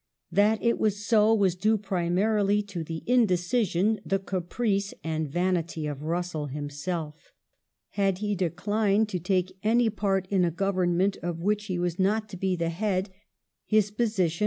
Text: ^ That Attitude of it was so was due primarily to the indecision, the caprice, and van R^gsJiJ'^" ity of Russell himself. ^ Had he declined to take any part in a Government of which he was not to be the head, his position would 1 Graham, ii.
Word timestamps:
^ 0.01 0.03
That 0.35 0.53
Attitude 0.53 0.61
of 0.61 0.67
it 0.69 0.79
was 0.79 1.05
so 1.05 1.33
was 1.35 1.53
due 1.55 1.77
primarily 1.77 2.63
to 2.63 2.83
the 2.83 3.03
indecision, 3.05 4.01
the 4.03 4.17
caprice, 4.17 4.95
and 5.03 5.29
van 5.29 5.53
R^gsJiJ'^" 5.53 5.59
ity 5.59 5.85
of 5.85 6.01
Russell 6.01 6.47
himself. 6.47 7.13
^ 7.15 7.17
Had 7.89 8.17
he 8.17 8.33
declined 8.33 9.09
to 9.09 9.19
take 9.19 9.55
any 9.61 9.91
part 9.91 10.27
in 10.31 10.43
a 10.43 10.49
Government 10.49 11.17
of 11.21 11.43
which 11.43 11.65
he 11.65 11.77
was 11.77 11.99
not 11.99 12.29
to 12.29 12.35
be 12.37 12.55
the 12.55 12.69
head, 12.69 13.11
his 13.67 13.91
position 13.91 13.93
would 13.93 14.27
1 14.27 14.29
Graham, 14.31 14.37
ii. 14.37 14.39